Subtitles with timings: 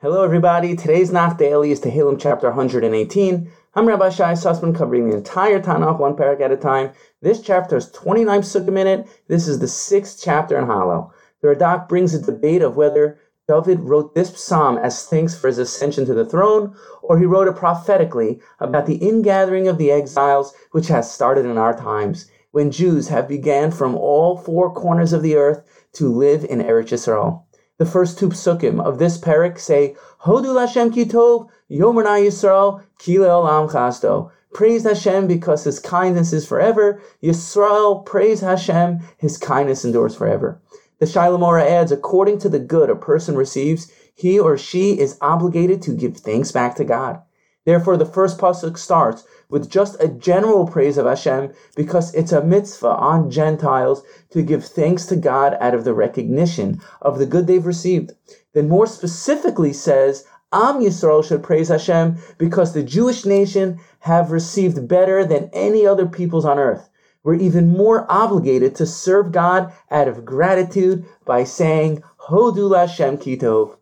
[0.00, 0.74] Hello, everybody.
[0.74, 3.50] Today's Nach Daily is Tehillim chapter 118.
[3.76, 6.90] I'm Rabbi Shai Sussman, covering the entire Tanakh one parak at a time.
[7.22, 9.06] This chapter is 29 psukim in it.
[9.28, 11.12] This is the sixth chapter in Hallel.
[11.40, 15.58] The Radak brings a debate of whether David wrote this psalm as thanks for his
[15.58, 20.54] ascension to the throne, or he wrote it prophetically about the ingathering of the exiles,
[20.72, 25.22] which has started in our times, when Jews have began from all four corners of
[25.22, 27.44] the earth to live in Eretz Yisrael.
[27.76, 33.68] The first two psukim of this parak say, Hodu Lashem Kitov, Yomerna Yisrael, Kile Olam
[33.70, 34.30] Chasto.
[34.52, 37.02] Praise Hashem because His kindness is forever.
[37.22, 40.60] Yisrael, praise Hashem, His kindness endures forever.
[41.00, 45.82] The Shilamora adds, according to the good a person receives, he or she is obligated
[45.82, 47.20] to give thanks back to God.
[47.64, 52.44] Therefore, the first pasuk starts with just a general praise of Hashem because it's a
[52.44, 57.46] mitzvah on Gentiles to give thanks to God out of the recognition of the good
[57.46, 58.12] they've received.
[58.52, 64.86] Then more specifically says, Am Yisrael should praise Hashem because the Jewish nation have received
[64.86, 66.88] better than any other peoples on earth.
[67.22, 73.76] We're even more obligated to serve God out of gratitude by saying, Hodu Hashem Kitov.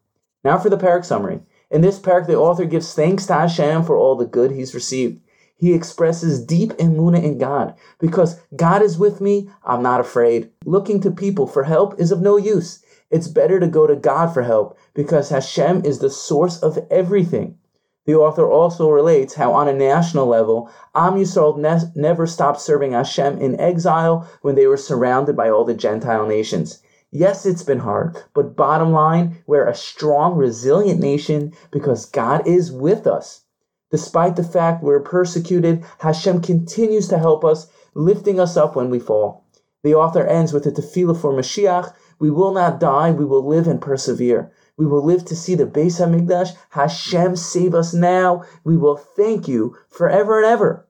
[0.45, 1.41] Now for the parak summary.
[1.73, 5.23] In this parak, the author gives thanks to Hashem for all the good he's received.
[5.57, 7.75] He expresses deep emuna in God.
[7.99, 10.51] Because God is with me, I'm not afraid.
[10.67, 12.85] Looking to people for help is of no use.
[13.11, 17.57] It's better to go to God for help because Hashem is the source of everything.
[18.05, 22.93] The author also relates how, on a national level, Am Yisrael ne- never stopped serving
[22.93, 26.82] Hashem in exile when they were surrounded by all the Gentile nations.
[27.15, 32.73] Yes, it's been hard, but bottom line, we're a strong, resilient nation because God is
[32.73, 33.43] with us.
[33.91, 38.99] Despite the fact we're persecuted, Hashem continues to help us, lifting us up when we
[38.99, 39.45] fall.
[39.83, 41.93] The author ends with a tefillah for Mashiach.
[42.19, 44.51] We will not die, we will live and persevere.
[44.79, 46.57] We will live to see the Beis Hamikdash.
[46.71, 48.45] Hashem save us now.
[48.65, 50.87] We will thank you forever and ever.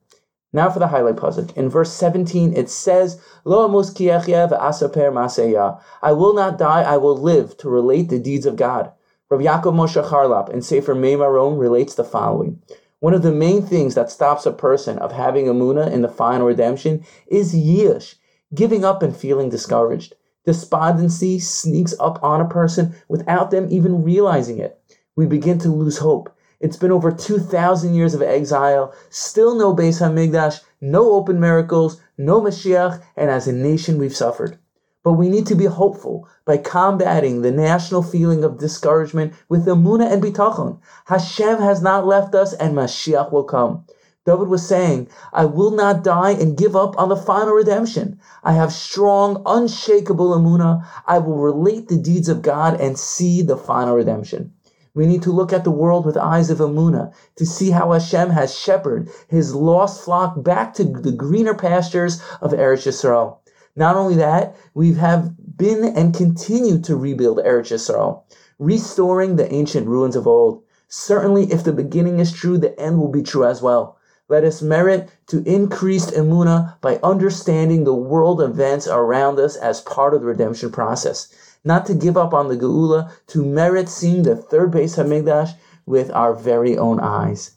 [0.54, 1.56] Now for the highlight pasuk.
[1.56, 7.70] In verse 17, it says, Lo asaper I will not die, I will live to
[7.70, 8.92] relate the deeds of God.
[9.30, 12.60] Rav Yaakov Moshe Charlap in Sefer Mei Marom relates the following.
[13.00, 16.46] One of the main things that stops a person of having Amuna in the final
[16.46, 18.16] redemption is yiush,
[18.54, 20.14] giving up and feeling discouraged.
[20.44, 24.78] Despondency sneaks up on a person without them even realizing it.
[25.16, 30.00] We begin to lose hope it's been over 2,000 years of exile, still no Beis
[30.00, 34.58] Hamikdash, no open miracles, no Mashiach, and as a nation we've suffered.
[35.02, 40.08] But we need to be hopeful by combating the national feeling of discouragement with Amuna
[40.12, 40.78] and Bitachon.
[41.06, 43.84] Hashem has not left us and Mashiach will come.
[44.24, 48.20] David was saying, I will not die and give up on the final redemption.
[48.44, 50.86] I have strong, unshakable Amuna.
[51.08, 54.52] I will relate the deeds of God and see the final redemption.
[54.94, 58.28] We need to look at the world with eyes of Amuna to see how Hashem
[58.30, 63.38] has shepherded his lost flock back to the greener pastures of Eretz Yisrael.
[63.74, 68.24] Not only that, we have been and continue to rebuild Eretz Yisrael,
[68.58, 70.62] restoring the ancient ruins of old.
[70.88, 73.96] Certainly, if the beginning is true, the end will be true as well.
[74.28, 80.12] Let us merit to increased emuna by understanding the world events around us as part
[80.12, 81.28] of the redemption process
[81.64, 85.54] not to give up on the Geula, to merit seeing the third Beis Hamikdash
[85.86, 87.52] with our very own eyes.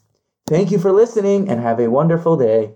[0.46, 2.74] Thank you for listening and have a wonderful day.